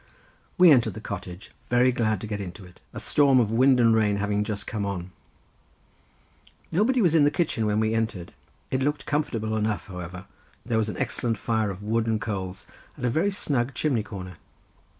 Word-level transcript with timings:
We 0.57 0.71
entered 0.71 0.95
the 0.95 0.99
cottage, 0.99 1.51
very 1.69 1.91
glad 1.91 2.21
to 2.21 2.25
get 2.25 2.41
into 2.41 2.65
it, 2.65 2.79
a 2.91 2.99
storm 2.99 3.39
of 3.39 3.51
wind 3.51 3.79
and 3.79 3.93
rain 3.95 4.15
having 4.15 4.43
just 4.43 4.65
come 4.65 4.83
on. 4.83 5.11
Nobody 6.71 7.03
was 7.03 7.13
in 7.13 7.23
the 7.23 7.29
kitchen 7.29 7.67
when 7.67 7.79
we 7.79 7.93
entered. 7.93 8.33
It 8.71 8.81
looked 8.81 9.05
comfortable 9.05 9.55
enough, 9.55 9.85
however; 9.85 10.25
there 10.65 10.79
was 10.79 10.89
an 10.89 10.97
excellent 10.97 11.37
fire 11.37 11.69
of 11.69 11.83
wood 11.83 12.07
and 12.07 12.19
coals, 12.19 12.65
and 12.97 13.05
a 13.05 13.11
very 13.11 13.29
snug 13.29 13.75
chimney 13.75 14.01
corner. 14.01 14.37